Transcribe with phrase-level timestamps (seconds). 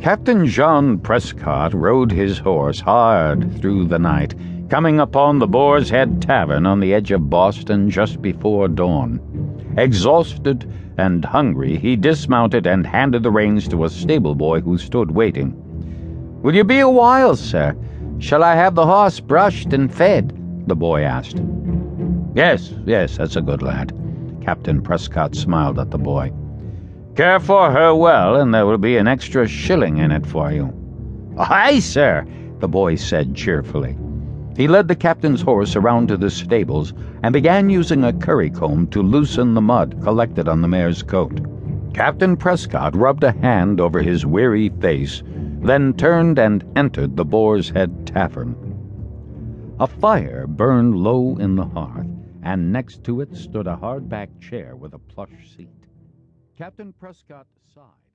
[0.00, 4.34] Captain John Prescott rode his horse hard through the night,
[4.68, 9.20] coming upon the Boar's Head Tavern on the edge of Boston just before dawn.
[9.76, 15.10] Exhausted and hungry, he dismounted and handed the reins to a stable boy who stood
[15.10, 15.54] waiting.
[16.42, 17.74] Will you be a while, sir?
[18.18, 20.32] Shall I have the horse brushed and fed?
[20.68, 21.40] the boy asked.
[22.34, 23.92] Yes, yes, that's a good lad.
[24.42, 26.32] Captain Prescott smiled at the boy.
[27.16, 30.70] Care for her well, and there will be an extra shilling in it for you.
[31.38, 32.26] Aye, sir,
[32.58, 33.96] the boy said cheerfully.
[34.54, 38.86] He led the captain's horse around to the stables and began using a curry comb
[38.88, 41.40] to loosen the mud collected on the mare's coat.
[41.94, 45.22] Captain Prescott rubbed a hand over his weary face,
[45.62, 48.54] then turned and entered the Boar's Head Tavern.
[49.80, 52.06] A fire burned low in the hearth,
[52.42, 55.70] and next to it stood a hard-backed chair with a plush seat.
[56.56, 58.05] Captain Prescott sighed.